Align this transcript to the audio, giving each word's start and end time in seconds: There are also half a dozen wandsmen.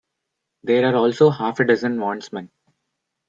There 0.63 0.83
are 0.87 0.95
also 0.95 1.29
half 1.29 1.59
a 1.59 1.63
dozen 1.63 1.97
wandsmen. 1.99 2.49